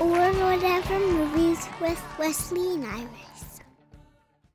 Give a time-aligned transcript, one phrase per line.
[0.00, 3.60] Or whatever movies with Wesley and Iris.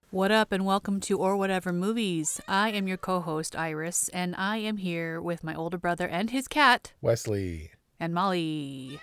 [0.09, 2.41] What up, and welcome to Or Whatever Movies.
[2.47, 6.31] I am your co host, Iris, and I am here with my older brother and
[6.31, 8.99] his cat, Wesley, and Molly.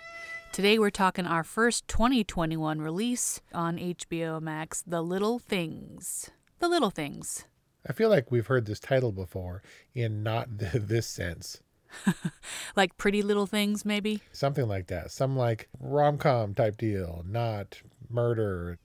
[0.51, 6.29] Today we're talking our first 2021 release on HBO Max, The Little Things.
[6.59, 7.45] The Little Things.
[7.87, 9.63] I feel like we've heard this title before
[9.95, 11.61] in not th- this sense.
[12.75, 14.21] like Pretty Little Things, maybe?
[14.31, 15.11] Something like that.
[15.11, 18.77] Some like rom com type deal, not murder.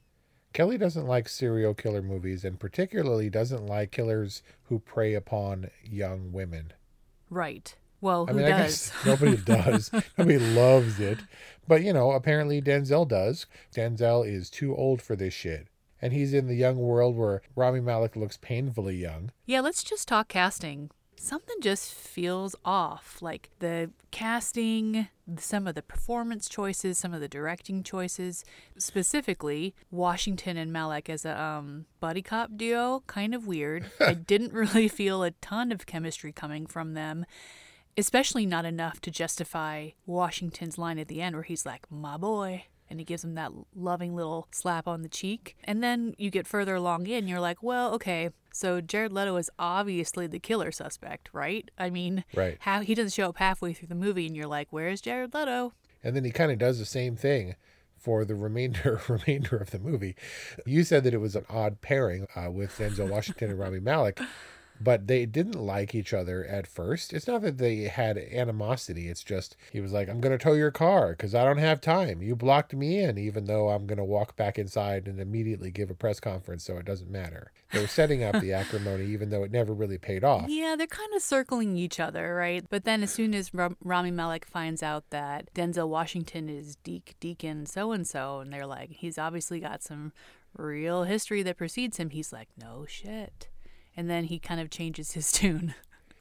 [0.52, 6.32] Kelly doesn't like serial killer movies and particularly doesn't like killers who prey upon young
[6.32, 6.72] women.
[7.30, 7.74] Right.
[8.00, 8.52] Well, who I mean, does?
[8.52, 9.90] I guess nobody does.
[10.16, 11.18] nobody loves it.
[11.66, 13.46] But, you know, apparently Denzel does.
[13.74, 15.68] Denzel is too old for this shit.
[16.00, 19.32] And he's in the young world where Rami Malek looks painfully young.
[19.46, 20.90] Yeah, let's just talk casting.
[21.20, 23.18] Something just feels off.
[23.20, 28.44] Like the casting, some of the performance choices, some of the directing choices,
[28.78, 33.90] specifically Washington and Malek as a um, buddy cop duo, kind of weird.
[34.00, 37.26] I didn't really feel a ton of chemistry coming from them
[37.98, 42.64] especially not enough to justify Washington's line at the end where he's like, my boy.
[42.90, 45.56] And he gives him that loving little slap on the cheek.
[45.64, 49.50] And then you get further along in, you're like, well, okay, so Jared Leto is
[49.58, 51.70] obviously the killer suspect, right?
[51.78, 52.56] I mean, right.
[52.60, 55.74] how he doesn't show up halfway through the movie, and you're like, where's Jared Leto?
[56.02, 57.54] And then he kind of does the same thing
[57.96, 60.16] for the remainder remainder of the movie.
[60.64, 64.20] You said that it was an odd pairing uh, with Denzel Washington and Rami Malek
[64.80, 67.12] but they didn't like each other at first.
[67.12, 69.08] It's not that they had animosity.
[69.08, 71.80] It's just he was like, "I'm going to tow your car because I don't have
[71.80, 72.22] time.
[72.22, 75.90] You blocked me in, even though I'm going to walk back inside and immediately give
[75.90, 79.44] a press conference, so it doesn't matter." They were setting up the acrimony, even though
[79.44, 80.46] it never really paid off.
[80.48, 82.64] Yeah, they're kind of circling each other, right?
[82.68, 87.14] But then as soon as Ram- Rami Malek finds out that Denzel Washington is Deke
[87.20, 90.12] Deacon so and so, and they're like, he's obviously got some
[90.56, 92.10] real history that precedes him.
[92.10, 93.48] He's like, no shit
[93.98, 95.74] and then he kind of changes his tune.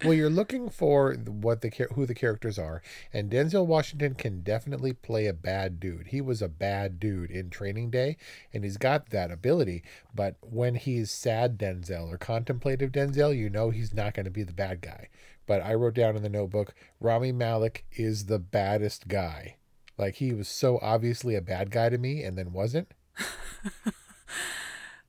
[0.03, 2.81] well, you're looking for what the who the characters are,
[3.13, 6.07] and Denzel Washington can definitely play a bad dude.
[6.07, 8.17] He was a bad dude in Training Day,
[8.51, 9.83] and he's got that ability.
[10.13, 14.43] But when he's sad Denzel or contemplative Denzel, you know he's not going to be
[14.43, 15.09] the bad guy.
[15.45, 19.55] But I wrote down in the notebook, Rami Malek is the baddest guy.
[19.99, 22.91] Like he was so obviously a bad guy to me, and then wasn't.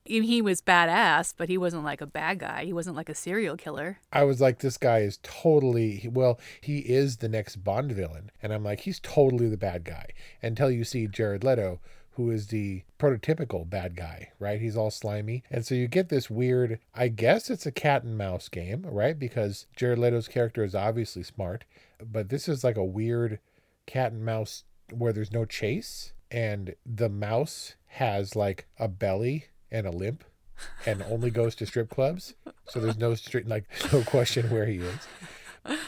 [0.08, 2.64] he was badass, but he wasn't like a bad guy.
[2.64, 3.98] He wasn't like a serial killer.
[4.12, 8.30] I was like, this guy is totally, well, he is the next Bond villain.
[8.42, 10.06] And I'm like, he's totally the bad guy.
[10.42, 11.80] Until you see Jared Leto,
[12.12, 14.60] who is the prototypical bad guy, right?
[14.60, 15.44] He's all slimy.
[15.50, 19.16] And so you get this weird, I guess it's a cat and mouse game, right?
[19.16, 21.64] Because Jared Leto's character is obviously smart,
[22.04, 23.38] but this is like a weird
[23.86, 26.12] cat and mouse where there's no chase.
[26.30, 30.24] And the mouse has like a belly and a limp
[30.86, 32.34] and only goes to strip clubs.
[32.68, 35.78] So there's no street like no question where he is.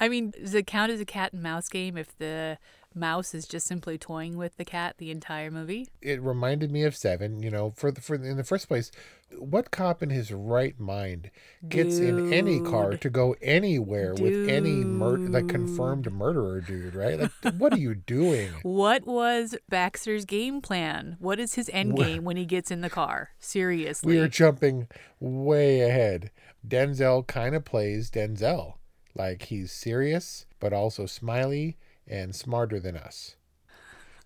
[0.00, 2.58] I mean, does it count as a cat and mouse game if the
[2.94, 5.88] mouse is just simply toying with the cat the entire movie?
[6.00, 7.42] It reminded me of Seven.
[7.42, 8.90] You know, for the, for in the first place,
[9.38, 11.30] what cop in his right mind
[11.68, 12.18] gets dude.
[12.18, 14.24] in any car to go anywhere dude.
[14.24, 16.94] with any mur- like confirmed murderer, dude?
[16.94, 17.18] Right?
[17.18, 18.50] Like, what are you doing?
[18.62, 21.16] What was Baxter's game plan?
[21.18, 23.30] What is his end game when he gets in the car?
[23.38, 24.88] Seriously, we are jumping
[25.20, 26.30] way ahead.
[26.66, 28.74] Denzel kind of plays Denzel.
[29.14, 31.76] Like he's serious, but also smiley
[32.06, 33.36] and smarter than us.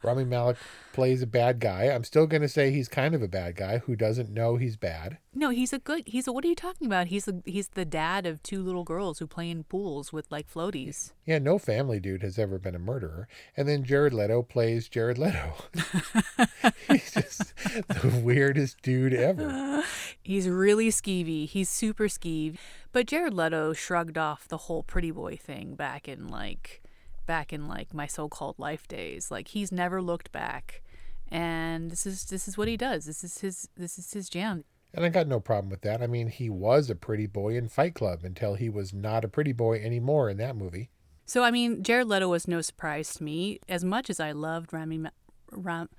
[0.03, 0.57] Rami Malek
[0.93, 1.85] plays a bad guy.
[1.85, 4.77] I'm still going to say he's kind of a bad guy who doesn't know he's
[4.77, 5.19] bad.
[5.35, 6.05] No, he's a good.
[6.07, 6.33] He's a.
[6.33, 7.09] What are you talking about?
[7.09, 10.49] He's a, he's the dad of two little girls who play in pools with like
[10.49, 11.13] floaties.
[11.27, 13.27] Yeah, no family dude has ever been a murderer.
[13.57, 15.55] And then Jared Leto plays Jared Leto.
[16.89, 19.83] he's just the weirdest dude ever.
[20.23, 21.49] He's really skeevy.
[21.49, 22.59] He's super skeevy.
[22.93, 26.83] But Jared Leto shrugged off the whole pretty boy thing back in like
[27.29, 29.31] back in like my so-called life days.
[29.31, 30.83] Like he's never looked back.
[31.31, 33.05] And this is this is what he does.
[33.05, 34.65] This is his this is his jam.
[34.95, 36.03] And I got no problem with that.
[36.03, 39.29] I mean, he was a pretty boy in Fight Club until he was not a
[39.29, 40.91] pretty boy anymore in that movie.
[41.27, 43.61] So I mean, Jared Leto was no surprise to me.
[43.69, 45.05] As much as I loved Rami
[45.53, 45.91] Ram,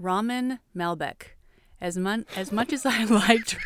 [0.00, 1.34] Ramen Malbec,
[1.80, 3.58] as much as much as I liked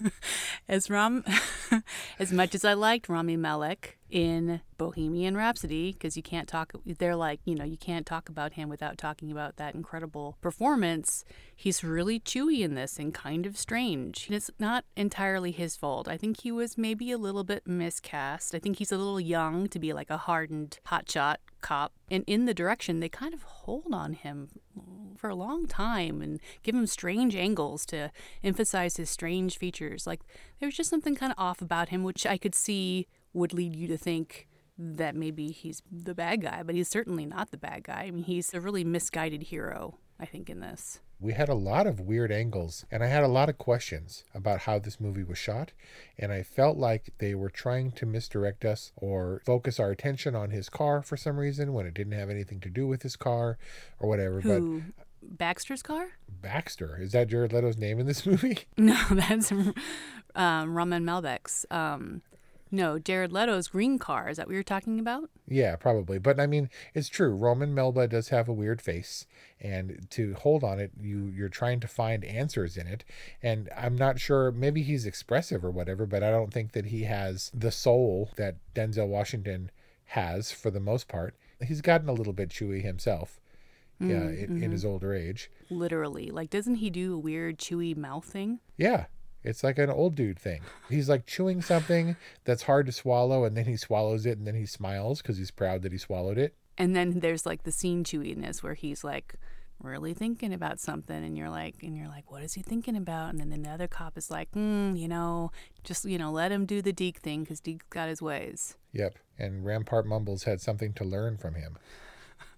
[0.68, 1.24] as Ram
[2.20, 7.16] as much as I liked Rami Malek in Bohemian Rhapsody because you can't talk they're
[7.16, 11.24] like you know you can't talk about him without talking about that incredible performance.
[11.54, 14.26] He's really chewy in this and kind of strange.
[14.26, 16.08] And it's not entirely his fault.
[16.08, 18.54] I think he was maybe a little bit miscast.
[18.54, 21.92] I think he's a little young to be like a hardened hotshot cop.
[22.10, 24.48] And in the direction they kind of hold on him
[25.16, 28.10] for a long time and give him strange angles to
[28.42, 30.06] emphasize his strange features.
[30.06, 30.20] Like
[30.60, 33.86] there's just something kind of off about him which I could see would lead you
[33.88, 34.48] to think
[34.78, 38.04] that maybe he's the bad guy, but he's certainly not the bad guy.
[38.06, 41.00] I mean, he's a really misguided hero, I think, in this.
[41.20, 44.60] We had a lot of weird angles, and I had a lot of questions about
[44.60, 45.72] how this movie was shot,
[46.16, 50.50] and I felt like they were trying to misdirect us or focus our attention on
[50.50, 53.58] his car for some reason when it didn't have anything to do with his car
[53.98, 54.40] or whatever.
[54.42, 54.82] Who?
[54.96, 56.10] But Baxter's car?
[56.28, 56.96] Baxter.
[57.00, 58.58] Is that Jared Leto's name in this movie?
[58.76, 59.74] No, that's um,
[60.36, 61.66] Ramen Malbec's.
[61.72, 62.22] Um,
[62.70, 64.28] no, Jared Leto's green car.
[64.28, 65.30] Is that what you're talking about?
[65.46, 66.18] Yeah, probably.
[66.18, 67.34] But I mean, it's true.
[67.34, 69.26] Roman Melba does have a weird face,
[69.60, 73.04] and to hold on it, you you're trying to find answers in it.
[73.42, 74.50] And I'm not sure.
[74.50, 78.56] Maybe he's expressive or whatever, but I don't think that he has the soul that
[78.74, 79.70] Denzel Washington
[80.06, 81.34] has for the most part.
[81.60, 83.40] He's gotten a little bit chewy himself.
[84.00, 84.62] Mm, yeah, in, mm-hmm.
[84.62, 85.50] in his older age.
[85.70, 88.60] Literally, like, doesn't he do a weird chewy mouth thing?
[88.76, 89.06] Yeah,
[89.42, 90.62] it's like an old dude thing.
[90.88, 94.54] He's like chewing something that's hard to swallow, and then he swallows it, and then
[94.54, 96.54] he smiles because he's proud that he swallowed it.
[96.76, 99.34] And then there's like the scene chewiness where he's like
[99.80, 103.34] really thinking about something, and you're like, and you're like, what is he thinking about?
[103.34, 105.52] And then the other cop is like, hmm, you know,
[105.84, 108.76] just you know, let him do the Deke thing because Deke's got his ways.
[108.92, 111.78] Yep, and Rampart Mumbles had something to learn from him.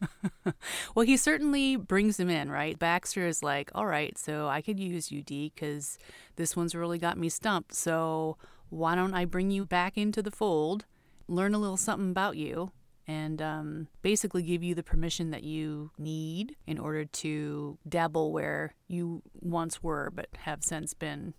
[0.94, 2.78] well, he certainly brings him in, right?
[2.78, 5.98] Baxter is like, all right, so I could use you, D, because
[6.36, 7.74] this one's really got me stumped.
[7.74, 8.36] So
[8.68, 10.86] why don't I bring you back into the fold,
[11.28, 12.72] learn a little something about you,
[13.06, 18.74] and um, basically give you the permission that you need in order to dabble where
[18.86, 21.34] you once were, but have since been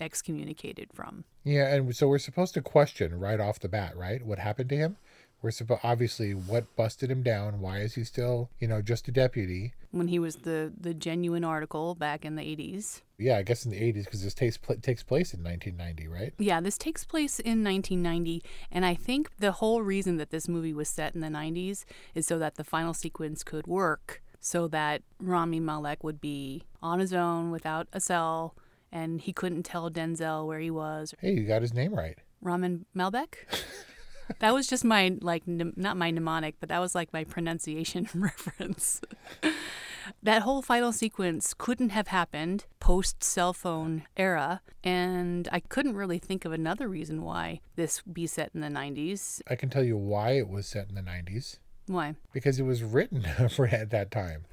[0.00, 1.24] excommunicated from.
[1.44, 4.24] Yeah, and so we're supposed to question right off the bat, right?
[4.24, 4.96] What happened to him?
[5.44, 7.60] We're supposed obviously what busted him down.
[7.60, 9.74] Why is he still, you know, just a deputy?
[9.90, 13.02] When he was the the genuine article back in the eighties.
[13.18, 16.32] Yeah, I guess in the eighties because this takes pl- takes place in 1990, right?
[16.38, 18.42] Yeah, this takes place in 1990,
[18.72, 22.26] and I think the whole reason that this movie was set in the 90s is
[22.26, 27.12] so that the final sequence could work, so that Rami Malek would be on his
[27.12, 28.54] own without a cell,
[28.90, 31.14] and he couldn't tell Denzel where he was.
[31.20, 32.16] Hey, you got his name right.
[32.42, 33.34] Ramen Malbec.
[34.38, 39.00] that was just my like not my mnemonic, but that was like my pronunciation reference.
[40.22, 46.18] that whole final sequence couldn't have happened post cell phone era, and I couldn't really
[46.18, 49.40] think of another reason why this be set in the 90s.
[49.48, 51.58] I can tell you why it was set in the 90s.
[51.86, 52.14] Why?
[52.32, 54.44] Because it was written for at that time.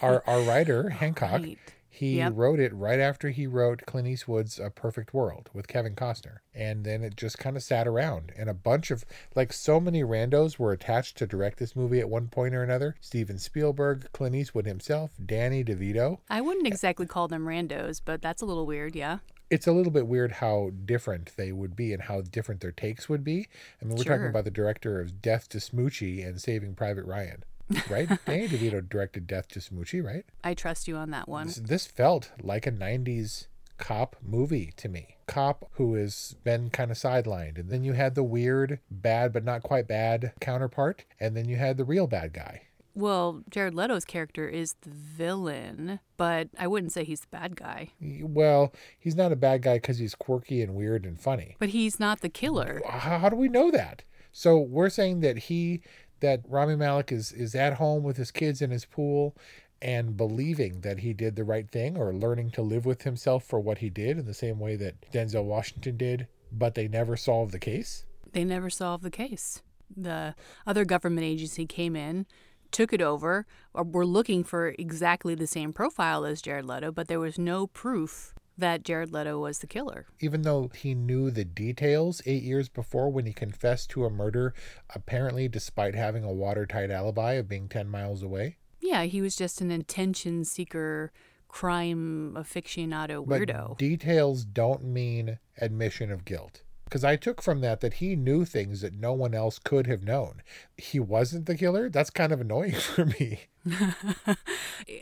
[0.00, 1.58] our our writer Hancock right.
[1.96, 2.34] He yep.
[2.36, 6.40] wrote it right after he wrote Clint Eastwood's A Perfect World with Kevin Costner.
[6.54, 8.32] And then it just kind of sat around.
[8.36, 12.10] And a bunch of, like, so many randos were attached to direct this movie at
[12.10, 16.18] one point or another Steven Spielberg, Clint Eastwood himself, Danny DeVito.
[16.28, 19.20] I wouldn't exactly call them randos, but that's a little weird, yeah.
[19.48, 23.08] It's a little bit weird how different they would be and how different their takes
[23.08, 23.48] would be.
[23.80, 24.18] I mean, we're sure.
[24.18, 27.42] talking about the director of Death to Smoochy and Saving Private Ryan
[27.90, 28.08] right?
[28.26, 30.24] Danny DeVito directed Death to Smoochy, right?
[30.44, 31.46] I trust you on that one.
[31.46, 33.46] This, this, felt like a 90s
[33.78, 35.16] cop movie to me.
[35.26, 37.58] Cop who has been kind of sidelined.
[37.58, 41.04] And then you had the weird, bad, but not quite bad counterpart.
[41.20, 42.62] And then you had the real bad guy.
[42.94, 47.90] Well, Jared Leto's character is the villain, but I wouldn't say he's the bad guy.
[48.00, 51.56] Well, he's not a bad guy because he's quirky and weird and funny.
[51.58, 52.80] But he's not the killer.
[52.88, 54.02] How, how do we know that?
[54.32, 55.82] So we're saying that he
[56.20, 59.36] that Rami Malek is is at home with his kids in his pool
[59.82, 63.60] and believing that he did the right thing or learning to live with himself for
[63.60, 67.52] what he did in the same way that Denzel Washington did, but they never solved
[67.52, 68.06] the case?
[68.32, 69.62] They never solved the case.
[69.94, 70.34] The
[70.66, 72.26] other government agency came in,
[72.70, 77.20] took it over, were looking for exactly the same profile as Jared Leto, but there
[77.20, 80.06] was no proof that Jared Leto was the killer.
[80.20, 84.54] Even though he knew the details eight years before when he confessed to a murder,
[84.94, 88.56] apparently despite having a watertight alibi of being 10 miles away.
[88.80, 91.12] Yeah, he was just an attention seeker,
[91.48, 93.26] crime aficionado weirdo.
[93.26, 93.78] But weirdo.
[93.78, 96.62] details don't mean admission of guilt.
[96.86, 100.04] Because I took from that that he knew things that no one else could have
[100.04, 100.40] known.
[100.78, 101.90] He wasn't the killer.
[101.90, 103.40] That's kind of annoying for me.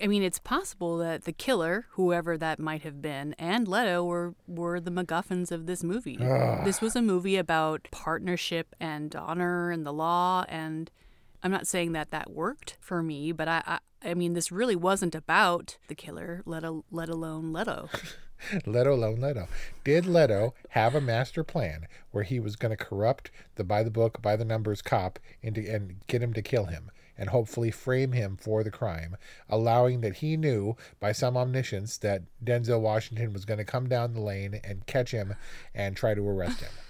[0.02, 4.34] I mean, it's possible that the killer, whoever that might have been, and Leto were
[4.46, 6.18] were the MacGuffins of this movie.
[6.18, 6.64] Ugh.
[6.64, 10.90] This was a movie about partnership and honor and the law, and
[11.44, 13.78] I'm not saying that that worked for me, but I, I,
[14.10, 17.90] I mean, this really wasn't about the killer, let a, let alone Leto.
[18.66, 19.48] Leto, Leto, Leto.
[19.84, 23.90] Did Leto have a master plan where he was going to corrupt the by the
[23.90, 28.12] book, by the numbers cop into and get him to kill him and hopefully frame
[28.12, 29.16] him for the crime,
[29.48, 34.14] allowing that he knew by some omniscience that Denzel Washington was going to come down
[34.14, 35.34] the lane and catch him
[35.74, 36.70] and try to arrest him?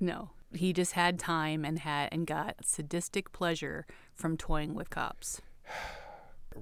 [0.00, 5.40] No, he just had time and had and got sadistic pleasure from toying with cops.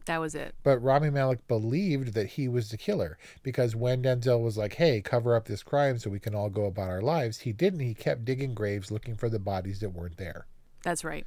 [0.07, 0.55] That was it.
[0.63, 5.03] But Rami Malek believed that he was the killer because when Denzel was like, hey,
[5.03, 7.81] cover up this crime so we can all go about our lives, he didn't.
[7.81, 10.47] He kept digging graves looking for the bodies that weren't there.
[10.83, 11.27] That's right.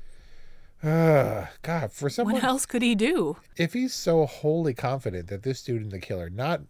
[0.82, 3.38] Uh, God, for someone What else could he do?
[3.56, 6.62] if he's so wholly confident that this student the killer, not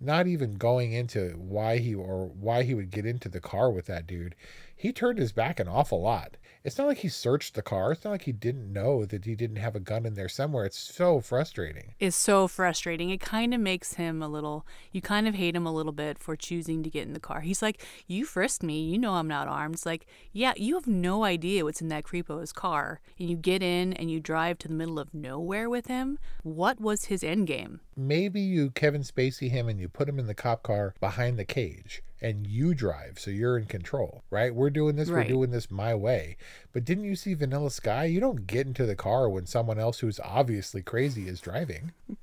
[0.00, 3.86] not even going into why he or why he would get into the car with
[3.86, 4.34] that dude,
[4.82, 6.36] he turned his back an awful lot.
[6.64, 7.92] It's not like he searched the car.
[7.92, 10.64] It's not like he didn't know that he didn't have a gun in there somewhere.
[10.64, 11.94] It's so frustrating.
[12.00, 13.10] It's so frustrating.
[13.10, 16.18] It kind of makes him a little, you kind of hate him a little bit
[16.18, 17.42] for choosing to get in the car.
[17.42, 18.82] He's like, You frisked me.
[18.82, 19.76] You know I'm not armed.
[19.76, 23.00] It's like, Yeah, you have no idea what's in that creepo's car.
[23.20, 26.18] And you get in and you drive to the middle of nowhere with him.
[26.42, 27.82] What was his end game?
[27.96, 31.44] Maybe you Kevin Spacey him and you put him in the cop car behind the
[31.44, 34.54] cage and you drive so you're in control, right?
[34.54, 35.26] We're doing this, Right.
[35.26, 36.36] we're doing this my way.
[36.72, 38.04] But didn't you see Vanilla Sky?
[38.04, 41.92] You don't get into the car when someone else who's obviously crazy is driving.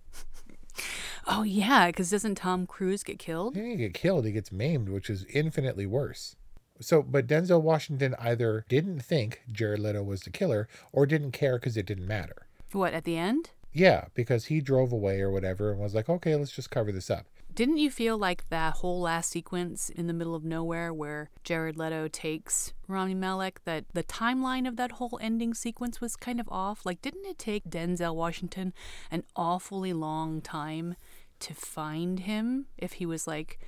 [1.27, 3.55] Oh, yeah, because doesn't Tom Cruise get killed?
[3.55, 6.35] He didn't get killed, he gets maimed, which is infinitely worse.
[6.81, 11.59] So, but Denzel Washington either didn't think Jared Leto was the killer or didn't care
[11.59, 12.47] because it didn't matter.
[12.71, 13.51] What, at the end?
[13.73, 17.11] Yeah, because he drove away or whatever and was like, okay, let's just cover this
[17.11, 17.25] up.
[17.53, 21.77] Didn't you feel like that whole last sequence in the middle of nowhere where Jared
[21.77, 26.47] Leto takes Rami Malek, that the timeline of that whole ending sequence was kind of
[26.49, 26.85] off?
[26.85, 28.73] Like, didn't it take Denzel Washington
[29.11, 30.95] an awfully long time
[31.39, 33.59] to find him if he was like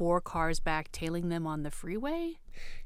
[0.00, 2.32] four cars back tailing them on the freeway?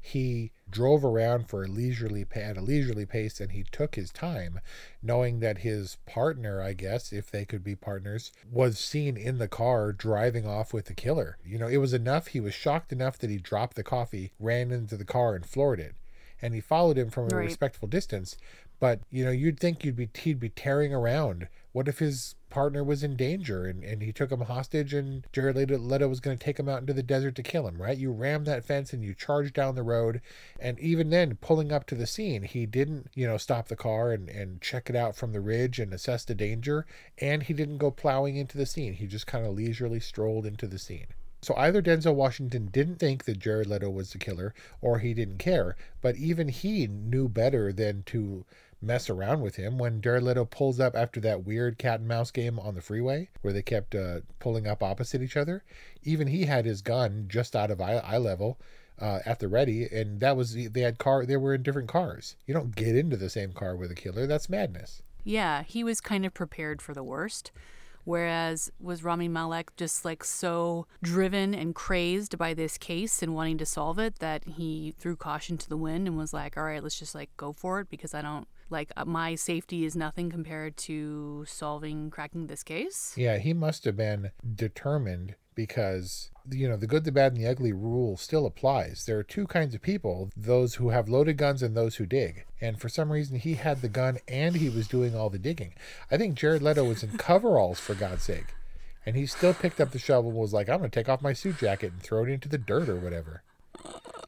[0.01, 4.59] he drove around for a leisurely at a leisurely pace and he took his time
[5.01, 9.47] knowing that his partner i guess if they could be partners was seen in the
[9.47, 13.17] car driving off with the killer you know it was enough he was shocked enough
[13.17, 15.95] that he dropped the coffee ran into the car and floored it
[16.41, 17.45] and he followed him from a Right.
[17.45, 18.37] respectful distance
[18.79, 22.85] but you know you'd think you'd be he'd be tearing around what if his partner
[22.85, 26.41] was in danger and, and he took him hostage and Jared Leto, was going to
[26.41, 27.97] take him out into the desert to kill him, right?
[27.97, 30.21] You ram that fence and you charge down the road.
[30.57, 34.13] And even then, pulling up to the scene, he didn't, you know, stop the car
[34.13, 36.85] and, and check it out from the ridge and assess the danger.
[37.17, 38.93] And he didn't go plowing into the scene.
[38.93, 41.07] He just kind of leisurely strolled into the scene.
[41.41, 45.39] So either Denzel Washington didn't think that Jared Leto was the killer or he didn't
[45.39, 48.45] care, but even he knew better than to
[48.85, 52.59] mess around with him when Leto pulls up after that weird cat and mouse game
[52.59, 55.63] on the freeway where they kept uh, pulling up opposite each other.
[56.03, 58.59] Even he had his gun just out of eye, eye level
[58.99, 61.25] uh, at the ready, and that was they had car.
[61.25, 62.35] They were in different cars.
[62.45, 64.27] You don't get into the same car with a killer.
[64.27, 65.01] That's madness.
[65.23, 67.51] Yeah, he was kind of prepared for the worst.
[68.03, 73.57] Whereas was Rami Malek just like so driven and crazed by this case and wanting
[73.57, 76.83] to solve it that he threw caution to the wind and was like, "All right,
[76.83, 80.29] let's just like go for it because I don't like uh, my safety is nothing
[80.29, 86.77] compared to solving cracking this case." Yeah, he must have been determined because you know
[86.77, 89.05] the good, the bad, and the ugly rule still applies.
[89.05, 92.45] There are two kinds of people: those who have loaded guns and those who dig.
[92.61, 95.73] And for some reason, he had the gun and he was doing all the digging.
[96.11, 98.53] I think Jared Leto was in coveralls for God's sake,
[99.05, 101.21] and he still picked up the shovel and was like, "I'm going to take off
[101.21, 103.43] my suit jacket and throw it into the dirt or whatever."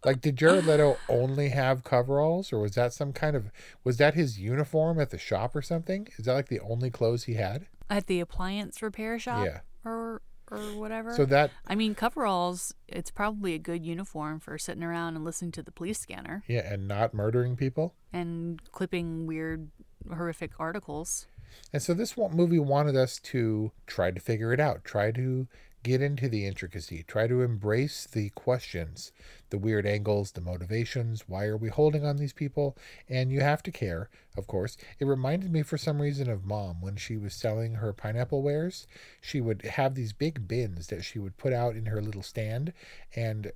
[0.06, 3.52] Like, did Jared Leto only have coveralls, or was that some kind of
[3.84, 6.08] was that his uniform at the shop or something?
[6.18, 7.68] Is that like the only clothes he had?
[7.90, 9.46] At the appliance repair shop?
[9.46, 9.60] Yeah.
[9.86, 11.14] Or or whatever.
[11.14, 15.52] So that I mean, coveralls, it's probably a good uniform for sitting around and listening
[15.54, 17.94] to the police scanner yeah, and not murdering people.
[18.14, 19.70] and clipping weird,
[20.10, 21.28] horrific articles.
[21.74, 25.48] And so this movie wanted us to try to figure it out, try to
[25.88, 29.14] get into the intricacy, try to embrace the questions,
[29.50, 31.24] the weird angles, the motivations.
[31.28, 32.78] Why are we holding on these people?
[33.08, 34.76] And you have to care, of course.
[35.00, 38.86] It reminded me for some reason of mom when she was selling her pineapple wares.
[39.22, 42.74] She would have these big bins that she would put out in her little stand.
[43.16, 43.54] And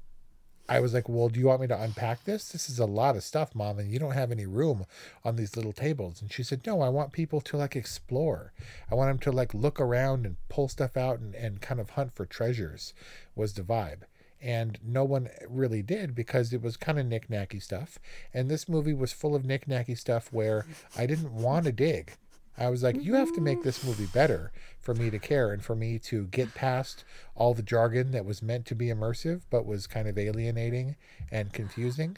[0.72, 2.48] I was like, Well, do you want me to unpack this?
[2.48, 4.86] This is a lot of stuff, mom, and you don't have any room
[5.26, 6.22] on these little tables.
[6.22, 8.54] And she said, No, I want people to like explore.
[8.90, 11.92] I want them to like look around and pull stuff out and, and kind of
[11.92, 12.94] hunt for treasures,
[13.36, 14.04] was the vibe.
[14.42, 18.00] And no one really did because it was kind of knick-knacky stuff.
[18.34, 20.66] And this movie was full of knick-knacky stuff where
[20.98, 22.14] I didn't want to dig.
[22.62, 25.64] I was like, you have to make this movie better for me to care and
[25.64, 27.04] for me to get past
[27.36, 30.96] all the jargon that was meant to be immersive but was kind of alienating
[31.32, 32.18] and confusing.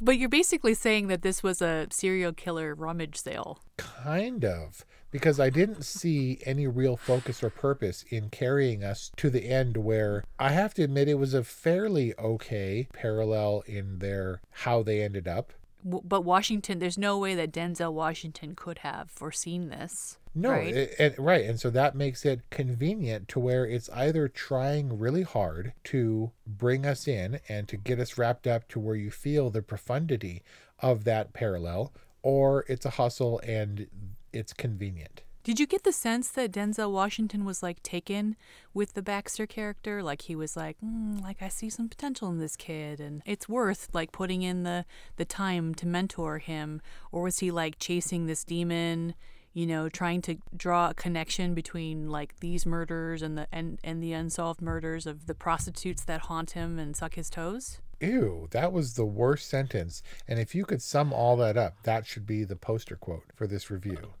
[0.00, 3.60] But you're basically saying that this was a serial killer rummage sale.
[3.78, 4.84] Kind of.
[5.10, 9.78] Because I didn't see any real focus or purpose in carrying us to the end
[9.78, 15.00] where I have to admit it was a fairly okay parallel in their how they
[15.00, 15.52] ended up.
[15.86, 20.18] W- But Washington, there's no way that Denzel Washington could have foreseen this.
[20.34, 20.74] No, right?
[20.74, 25.22] it, it- right, and so that makes it convenient to where it's either trying really
[25.22, 29.48] hard to bring us in and to get us wrapped up to where you feel
[29.48, 30.42] the profundity
[30.80, 33.86] of that parallel, or it's a hustle and
[34.32, 35.22] it's convenient.
[35.46, 38.34] Did you get the sense that Denzel Washington was like taken
[38.74, 40.02] with the Baxter character?
[40.02, 43.48] Like he was like, mm, like I see some potential in this kid, and it's
[43.48, 44.84] worth like putting in the
[45.18, 49.14] the time to mentor him, or was he like chasing this demon?
[49.52, 54.02] You know, trying to draw a connection between like these murders and the and and
[54.02, 57.78] the unsolved murders of the prostitutes that haunt him and suck his toes.
[58.00, 60.02] Ew, that was the worst sentence.
[60.26, 63.46] And if you could sum all that up, that should be the poster quote for
[63.46, 64.12] this review.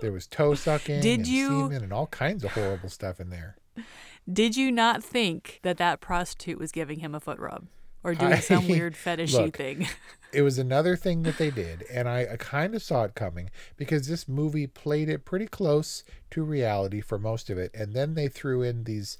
[0.00, 3.30] There was toe sucking Did and you- semen and all kinds of horrible stuff in
[3.30, 3.56] there.
[4.30, 7.66] Did you not think that that prostitute was giving him a foot rub
[8.02, 9.88] or doing I- some weird fetishy look, thing?
[10.32, 13.50] it was another thing that they did and i, I kind of saw it coming
[13.76, 18.14] because this movie played it pretty close to reality for most of it and then
[18.14, 19.18] they threw in these.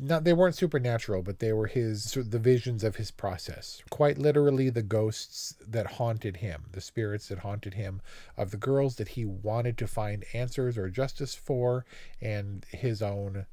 [0.00, 3.82] Not they weren't supernatural but they were his sort of the visions of his process
[3.90, 8.00] quite literally the ghosts that haunted him the spirits that haunted him
[8.36, 11.84] of the girls that he wanted to find answers or justice for
[12.20, 13.46] and his own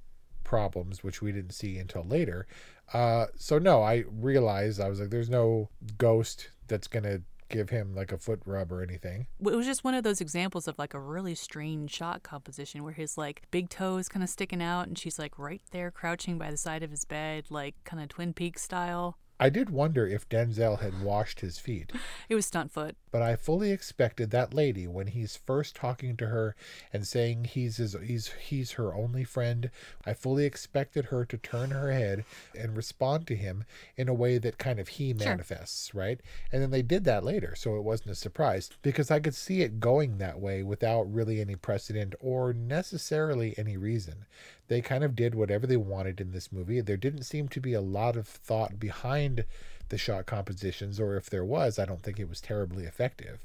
[0.43, 2.45] problems, which we didn't see until later.
[2.93, 7.93] Uh, so no, I realized I was like, there's no ghost that's gonna give him
[7.93, 9.27] like a foot rub or anything.
[9.39, 12.93] It was just one of those examples of like a really strange shot composition where
[12.93, 16.38] his like big toe is kind of sticking out and she's like right there crouching
[16.38, 19.17] by the side of his bed, like kind of Twin Peaks style.
[19.43, 21.91] I did wonder if Denzel had washed his feet,
[22.29, 22.95] It was stunt foot.
[23.12, 26.56] but I fully expected that lady when he's first talking to her
[26.93, 29.69] and saying he's his, he's he's her only friend.
[30.06, 32.23] I fully expected her to turn her head
[32.58, 33.65] and respond to him
[33.97, 35.27] in a way that kind of he Sure.
[35.27, 36.21] manifests, right?
[36.51, 39.62] And then they did that later, so it wasn't a surprise because I could see
[39.62, 44.25] it going that way without really any precedent or necessarily any reason.
[44.67, 46.82] They kind of did whatever they wanted in this movie.
[46.82, 49.45] There didn't seem to be a lot of thought behind
[49.89, 53.39] the shot compositions, or if there was, I don't think it was terribly effective.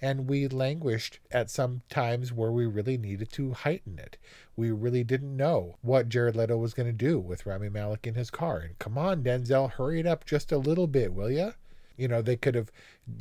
[0.00, 4.16] And we languished at some times where we really needed to heighten it.
[4.56, 8.14] We really didn't know what Jared Leto was going to do with Rami Malek in
[8.14, 8.58] his car.
[8.58, 11.52] And come on, Denzel, hurry it up just a little bit, will ya?
[11.96, 12.70] You know, they could have.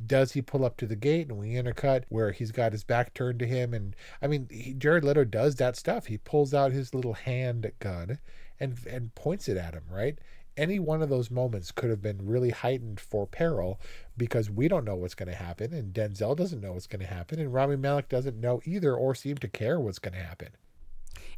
[0.06, 3.14] Does he pull up to the gate and we intercut where he's got his back
[3.14, 3.74] turned to him?
[3.74, 6.08] And I mean, he, Jared Leto does that stuff.
[6.08, 8.20] He pulls out his little hand gun
[8.60, 10.18] and and points it at him, right?
[10.56, 13.80] Any one of those moments could have been really heightened for peril
[14.16, 17.12] because we don't know what's going to happen, and Denzel doesn't know what's going to
[17.12, 20.50] happen, and Rami Malek doesn't know either or seem to care what's going to happen.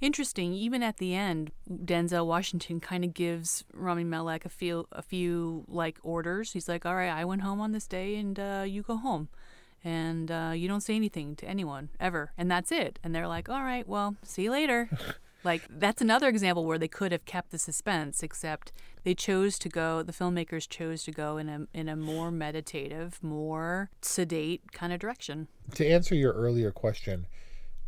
[0.01, 0.53] Interesting.
[0.53, 5.63] Even at the end, Denzel Washington kind of gives Rami Malek a few a few
[5.67, 6.53] like orders.
[6.53, 9.29] He's like, "All right, I went home on this day, and uh, you go home,
[9.83, 13.49] and uh, you don't say anything to anyone ever, and that's it." And they're like,
[13.49, 14.89] "All right, well, see you later."
[15.43, 19.69] like that's another example where they could have kept the suspense, except they chose to
[19.69, 20.03] go.
[20.03, 24.99] The filmmakers chose to go in a in a more meditative, more sedate kind of
[24.99, 25.47] direction.
[25.75, 27.27] To answer your earlier question,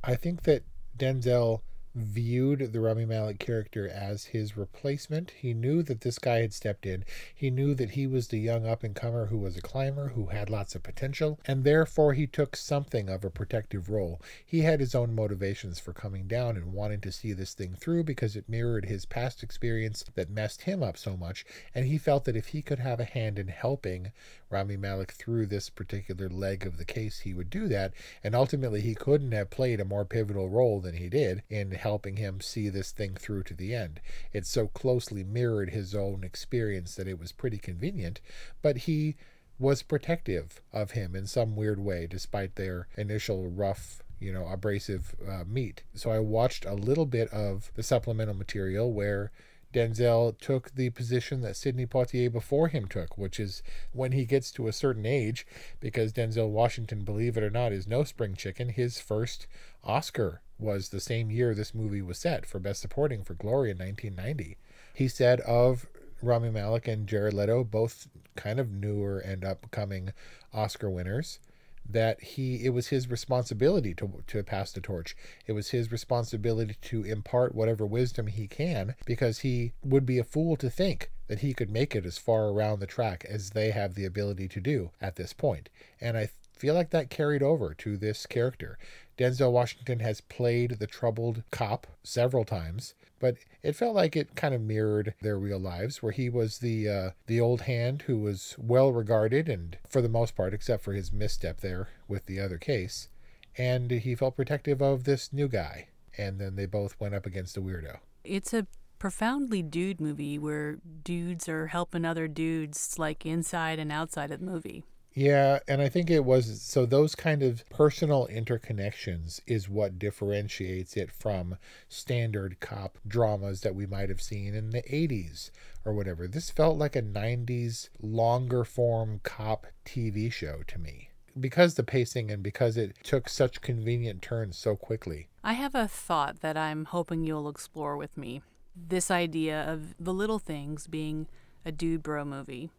[0.03, 0.63] I think that
[0.97, 1.61] Denzel
[1.97, 5.31] viewed the Rami Malek character as his replacement.
[5.31, 7.03] He knew that this guy had stepped in.
[7.33, 10.27] He knew that he was the young up and comer who was a climber, who
[10.27, 14.21] had lots of potential, and therefore he took something of a protective role.
[14.45, 18.03] He had his own motivations for coming down and wanting to see this thing through
[18.03, 22.25] because it mirrored his past experience that messed him up so much, and he felt
[22.25, 24.11] that if he could have a hand in helping
[24.49, 27.93] Rami Malek through this particular leg of the case, he would do that.
[28.23, 32.17] And ultimately, he couldn't have played a more pivotal role than he did in helping
[32.17, 33.99] him see this thing through to the end.
[34.33, 38.21] It so closely mirrored his own experience that it was pretty convenient,
[38.61, 39.15] but he
[39.59, 45.15] was protective of him in some weird way, despite their initial rough you know, abrasive
[45.27, 45.83] uh, meet.
[45.93, 49.31] So I watched a little bit of the supplemental material where
[49.73, 54.51] Denzel took the position that Sidney Poitier before him took, which is when he gets
[54.51, 55.45] to a certain age,
[55.79, 58.69] because Denzel Washington, believe it or not, is no spring chicken.
[58.69, 59.47] His first
[59.83, 63.77] Oscar was the same year this movie was set for Best Supporting for Glory in
[63.77, 64.57] 1990.
[64.93, 65.87] He said of
[66.21, 70.13] Rami Malek and Jared Leto, both kind of newer and upcoming
[70.53, 71.39] Oscar winners,
[71.89, 75.15] that he it was his responsibility to to pass the torch.
[75.45, 80.23] It was his responsibility to impart whatever wisdom he can because he would be a
[80.23, 83.71] fool to think that he could make it as far around the track as they
[83.71, 85.69] have the ability to do at this point.
[85.99, 88.77] And I feel like that carried over to this character.
[89.17, 94.53] Denzel Washington has played the troubled cop several times, but it felt like it kind
[94.53, 98.55] of mirrored their real lives, where he was the uh, the old hand who was
[98.57, 102.57] well regarded, and for the most part, except for his misstep there with the other
[102.57, 103.09] case,
[103.57, 107.57] and he felt protective of this new guy, and then they both went up against
[107.57, 107.97] a weirdo.
[108.23, 108.67] It's a
[108.99, 114.45] profoundly dude movie where dudes are helping other dudes like inside and outside of the
[114.45, 114.83] movie.
[115.17, 120.95] Yeah, and I think it was so those kind of personal interconnections is what differentiates
[120.95, 121.57] it from
[121.89, 125.49] standard cop dramas that we might have seen in the 80s
[125.83, 126.27] or whatever.
[126.27, 132.29] This felt like a 90s longer form cop TV show to me because the pacing
[132.29, 135.29] and because it took such convenient turns so quickly.
[135.43, 138.43] I have a thought that I'm hoping you'll explore with me.
[138.75, 141.25] This idea of the little things being
[141.65, 142.69] a dude bro movie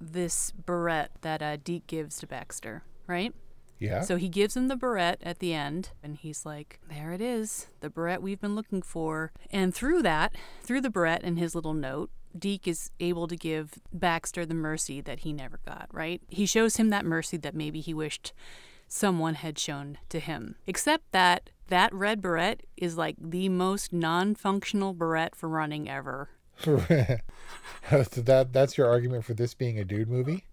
[0.00, 3.34] this beret that uh, Deke gives to Baxter, right?
[3.78, 4.00] Yeah.
[4.00, 7.68] So he gives him the beret at the end, and he's like, There it is,
[7.80, 9.32] the beret we've been looking for.
[9.50, 13.74] And through that, through the beret and his little note, Deke is able to give
[13.92, 16.20] Baxter the mercy that he never got, right?
[16.28, 18.32] He shows him that mercy that maybe he wished
[18.88, 20.56] someone had shown to him.
[20.66, 26.30] Except that that red beret is like the most non functional beret for running ever.
[26.62, 26.80] so
[27.88, 30.44] that that's your argument for this being a dude movie?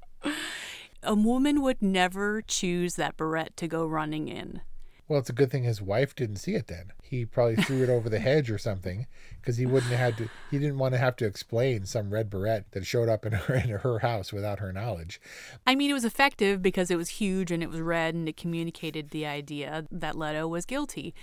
[1.03, 4.61] A woman would never choose that beret to go running in.
[5.07, 6.91] Well, it's a good thing his wife didn't see it then.
[7.03, 9.05] He probably threw it over the hedge or something
[9.39, 10.29] because he wouldn't have had to.
[10.49, 13.53] He didn't want to have to explain some red beret that showed up in her
[13.53, 15.21] in her house without her knowledge.
[15.67, 18.35] I mean, it was effective because it was huge and it was red and it
[18.35, 21.13] communicated the idea that Leto was guilty.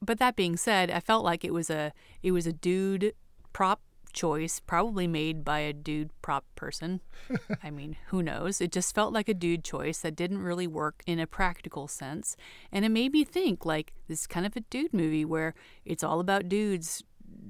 [0.00, 1.92] But that being said, I felt like it was a
[2.22, 3.14] it was a dude
[3.52, 3.80] prop
[4.14, 7.00] choice, probably made by a dude prop person.
[7.62, 8.60] I mean, who knows?
[8.60, 12.36] It just felt like a dude choice that didn't really work in a practical sense.
[12.72, 16.04] And it made me think like this is kind of a dude movie where it's
[16.04, 17.02] all about dudes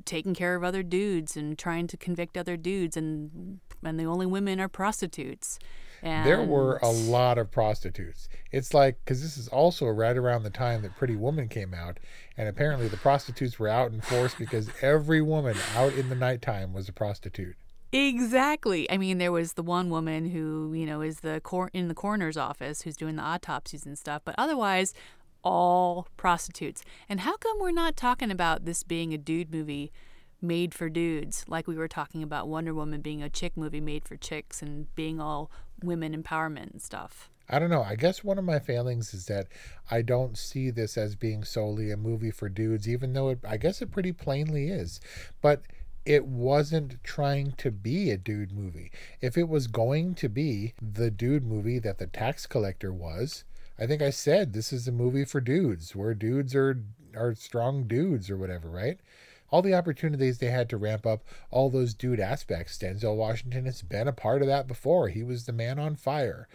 [0.05, 4.27] taking care of other dudes and trying to convict other dudes and and the only
[4.27, 5.59] women are prostitutes.
[6.05, 8.29] And there were a lot of prostitutes.
[8.53, 11.99] It's like because this is also right around the time that Pretty Woman came out,
[12.37, 16.75] and apparently the prostitutes were out in force because every woman out in the nighttime
[16.75, 17.57] was a prostitute.
[17.91, 18.91] Exactly.
[18.91, 21.95] I mean, there was the one woman who, you know, is the cor- in the
[21.95, 24.93] coroner's office who's doing the autopsies and stuff, but otherwise,
[25.43, 26.83] all prostitutes.
[27.09, 29.93] And how come we're not talking about this being a dude movie
[30.43, 34.05] made for dudes, like we were talking about Wonder Woman being a chick movie made
[34.05, 35.51] for chicks and being all
[35.85, 37.31] women empowerment and stuff?
[37.49, 37.83] I don't know.
[37.83, 39.49] I guess one of my failings is that
[39.91, 43.59] I don't see this as being solely a movie for dudes, even though it, I
[43.59, 44.99] guess it pretty plainly is.
[45.43, 45.63] But
[46.07, 48.91] it wasn't trying to be a dude movie.
[49.21, 53.45] If it was going to be the dude movie that the tax collector was,
[53.79, 56.83] I think I said this is a movie for dudes, where dudes are
[57.17, 58.99] are strong dudes or whatever, right?
[59.55, 62.77] All the opportunities they had to ramp up all those dude aspects.
[62.77, 65.11] Denzel Washington has been a part of that before.
[65.11, 66.49] He was the man on fire.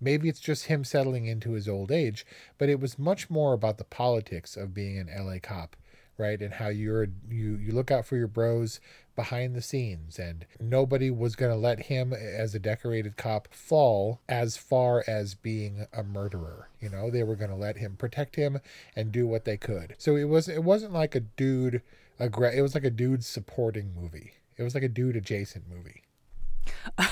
[0.00, 2.26] Maybe it's just him settling into his old age,
[2.58, 5.76] but it was much more about the politics of being an LA cop
[6.20, 6.42] right?
[6.42, 8.78] And how you're you you look out for your bros
[9.16, 14.20] behind the scenes and nobody was going to let him as a decorated cop fall
[14.28, 18.36] as far as being a murderer you know they were going to let him protect
[18.36, 18.60] him
[18.96, 21.82] and do what they could so it was it wasn't like a dude
[22.20, 26.02] aggra- it was like a dude supporting movie it was like a dude adjacent movie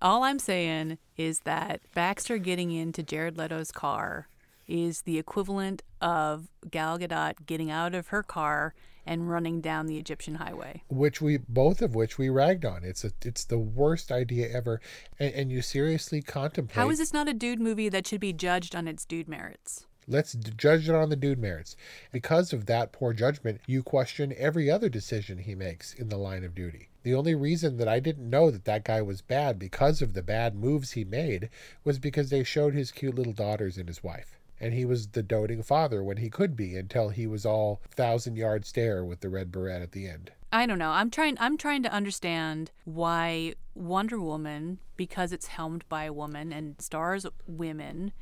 [0.00, 4.28] All I'm saying is that Baxter getting into Jared Leto's car
[4.66, 8.74] is the equivalent of Gal Gadot getting out of her car
[9.06, 10.82] and running down the Egyptian highway.
[10.88, 14.80] which we both of which we ragged on it's a it's the worst idea ever
[15.18, 18.32] and, and you seriously contemplate How is this not a dude movie that should be
[18.34, 19.86] judged on its dude merits?
[20.10, 21.76] Let's judge it on the dude merits.
[22.12, 26.44] Because of that poor judgment, you question every other decision he makes in the line
[26.44, 26.88] of duty.
[27.02, 30.22] The only reason that I didn't know that that guy was bad because of the
[30.22, 31.50] bad moves he made
[31.84, 34.38] was because they showed his cute little daughters and his wife.
[34.58, 38.36] And he was the doting father when he could be until he was all thousand
[38.36, 40.32] yard stare with the red beret at the end.
[40.50, 40.90] I don't know.
[40.90, 46.52] I'm trying I'm trying to understand why Wonder Woman because it's helmed by a woman
[46.52, 48.12] and stars women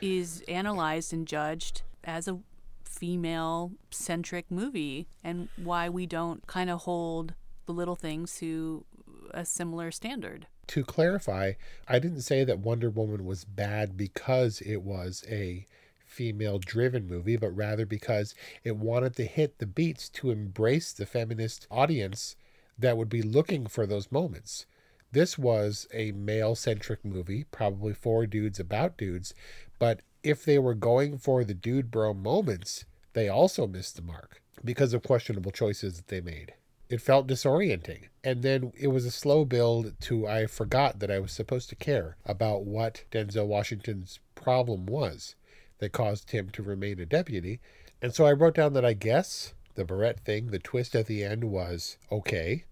[0.00, 2.38] is analyzed and judged as a
[2.84, 7.34] female centric movie and why we don't kind of hold
[7.66, 8.84] the little things to
[9.32, 10.46] a similar standard.
[10.68, 11.52] To clarify,
[11.86, 15.66] I didn't say that Wonder Woman was bad because it was a
[16.04, 21.06] female driven movie, but rather because it wanted to hit the beats to embrace the
[21.06, 22.36] feminist audience
[22.78, 24.66] that would be looking for those moments.
[25.12, 29.34] This was a male centric movie, probably for dudes about dudes,
[29.78, 34.42] but if they were going for the dude bro moments, they also missed the mark
[34.64, 36.54] because of questionable choices that they made.
[36.88, 38.08] It felt disorienting.
[38.22, 41.76] And then it was a slow build to I forgot that I was supposed to
[41.76, 45.34] care about what Denzel Washington's problem was
[45.78, 47.60] that caused him to remain a deputy.
[48.00, 51.22] And so I wrote down that I guess the barrette thing, the twist at the
[51.22, 52.64] end was okay,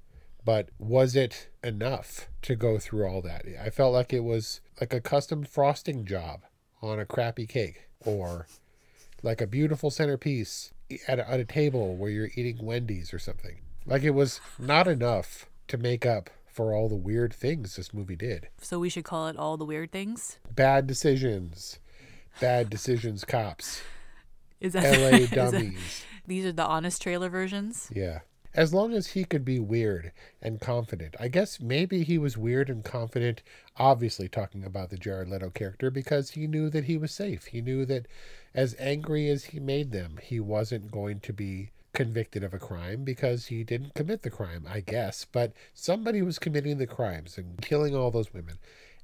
[0.45, 3.45] but was it enough to go through all that?
[3.61, 6.43] I felt like it was like a custom frosting job
[6.85, 8.47] on a crappy cake or
[9.23, 10.73] like a beautiful centerpiece
[11.09, 13.61] at a, at a table where you're eating Wendy's or something.
[13.87, 18.17] Like it was not enough to make up for all the weird things this movie
[18.17, 18.49] did.
[18.61, 20.39] So we should call it all the weird things.
[20.55, 21.79] Bad decisions.
[22.41, 23.83] Bad decisions cops.
[24.61, 26.05] Is that LA is that- dummies.
[26.27, 27.91] these are the honest trailer versions.
[27.95, 28.21] Yeah.
[28.55, 31.17] As long as he could be weird and confident.
[31.19, 33.43] I guess maybe he was weird and confident,
[33.77, 37.47] obviously talking about the Jared Leto character, because he knew that he was safe.
[37.47, 38.07] He knew that
[38.55, 43.05] as angry as he made them, he wasn't going to be convicted of a crime
[43.05, 45.25] because he didn't commit the crime, I guess.
[45.31, 48.59] But somebody was committing the crimes and killing all those women.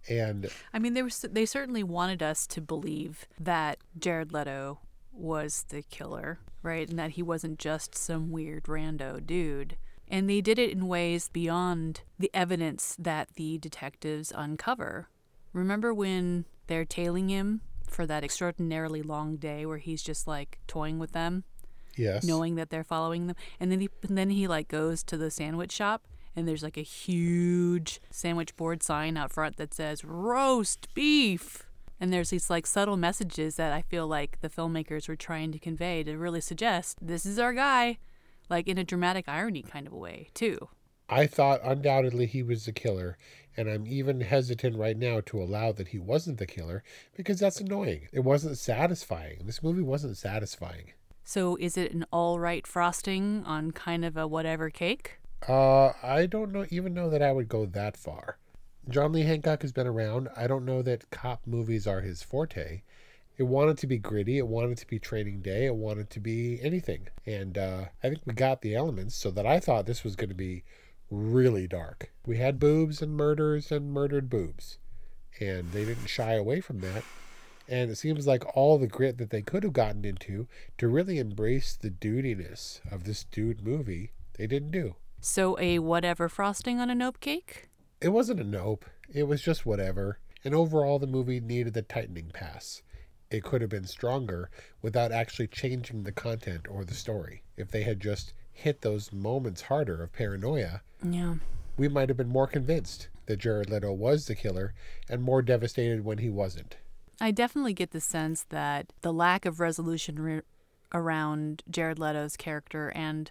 [0.09, 4.81] And I mean, they were they certainly wanted us to believe that Jared Leto
[5.12, 6.88] was the killer, right?
[6.88, 9.77] And that he wasn't just some weird rando dude.
[10.09, 15.09] And they did it in ways beyond the evidence that the detectives uncover.
[15.53, 20.99] Remember when they're tailing him for that extraordinarily long day where he's just like toying
[20.99, 21.44] with them,
[21.96, 22.25] yes.
[22.25, 25.31] knowing that they're following them, and then he and then he like goes to the
[25.31, 30.92] sandwich shop and there's like a huge sandwich board sign out front that says roast
[30.94, 31.66] beef.
[32.01, 35.59] And there's these like subtle messages that I feel like the filmmakers were trying to
[35.59, 37.99] convey to really suggest this is our guy,
[38.49, 40.69] like in a dramatic irony kind of a way, too.
[41.11, 43.19] I thought undoubtedly he was the killer,
[43.57, 46.85] and I'm even hesitant right now to allow that he wasn't the killer
[47.17, 48.09] because that's annoying.
[48.13, 49.43] It wasn't satisfying.
[49.45, 50.93] This movie wasn't satisfying.
[51.25, 55.19] So is it an all right frosting on kind of a whatever cake?
[55.47, 58.39] Uh, I don't know even know that I would go that far.
[58.88, 60.29] John Lee Hancock has been around.
[60.37, 62.83] I don't know that cop movies are his forte.
[63.37, 64.38] It wanted to be gritty.
[64.38, 65.66] It wanted to be Training Day.
[65.66, 67.09] It wanted to be anything.
[67.25, 70.29] And uh, I think we got the elements so that I thought this was going
[70.29, 70.64] to be
[71.11, 72.11] really dark.
[72.27, 74.79] We had boobs and murders and murdered boobs.
[75.40, 77.05] And they didn't shy away from that.
[77.69, 81.19] And it seems like all the grit that they could have gotten into to really
[81.19, 84.97] embrace the dudiness of this dude movie, they didn't do.
[85.21, 87.70] So a whatever frosting on a nope cake?
[88.01, 88.85] It wasn't a nope.
[89.13, 90.19] It was just whatever.
[90.45, 92.83] And overall, the movie needed the tightening pass.
[93.31, 94.51] It could have been stronger
[94.83, 97.43] without actually changing the content or the story.
[97.57, 101.37] If they had just hit those moments harder of paranoia, Yeah.
[101.77, 104.75] we might have been more convinced that Jared Leto was the killer
[105.09, 106.77] and more devastated when he wasn't.
[107.21, 110.41] I definitely get the sense that the lack of resolution re-
[110.93, 113.31] around Jared Leto's character and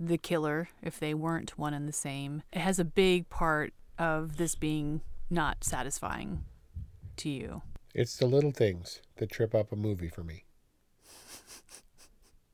[0.00, 4.36] the killer, if they weren't one and the same, it has a big part of
[4.36, 6.44] this being not satisfying
[7.16, 7.62] to you.
[7.94, 10.44] It's the little things that trip up a movie for me.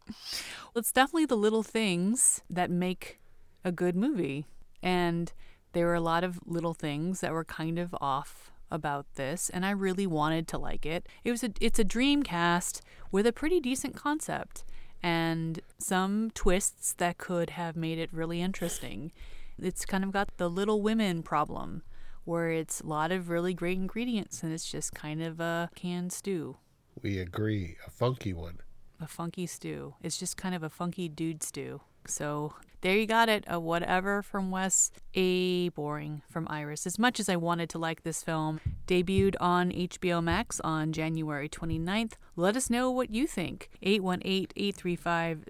[0.06, 3.20] Well, it's definitely the little things that make
[3.64, 4.44] a good movie.
[4.82, 5.32] And
[5.72, 9.64] there were a lot of little things that were kind of off about this and
[9.64, 11.06] I really wanted to like it.
[11.22, 14.64] It was a it's a dream cast with a pretty decent concept
[15.02, 19.12] and some twists that could have made it really interesting.
[19.60, 21.82] It's kind of got the little women problem
[22.24, 26.12] where it's a lot of really great ingredients and it's just kind of a canned
[26.12, 26.56] stew.
[27.02, 27.76] We agree.
[27.86, 28.58] A funky one.
[29.00, 29.94] A funky stew.
[30.02, 31.80] It's just kind of a funky dude stew.
[32.08, 33.44] So there you got it.
[33.46, 36.86] A whatever from Wes, a boring from Iris.
[36.86, 41.48] As much as I wanted to like this film, debuted on HBO Max on January
[41.48, 42.12] 29th.
[42.36, 43.70] Let us know what you think.
[43.82, 45.44] 818 835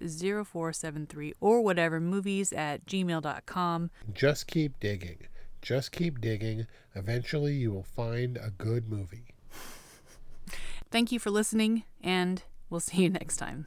[0.46, 3.90] 0473 or whatever movies at gmail.com.
[4.12, 5.26] Just keep digging.
[5.60, 6.68] Just keep digging.
[6.94, 9.34] Eventually, you will find a good movie.
[10.92, 13.66] Thank you for listening, and we'll see you next time.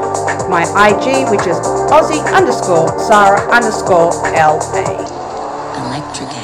[0.51, 1.55] My IG, which is
[1.95, 4.83] Aussie underscore Sarah underscore LA.
[5.87, 6.40] Electric